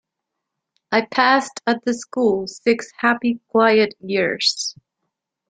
[0.91, 4.75] I passed at the school six happy, quiet years.